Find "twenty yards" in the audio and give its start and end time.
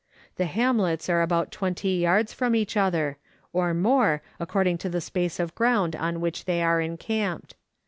1.51-2.33